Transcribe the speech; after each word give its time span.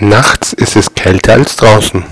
Nachts 0.00 0.52
ist 0.54 0.76
es 0.76 0.94
kälter 0.94 1.34
als 1.34 1.56
draußen. 1.56 2.04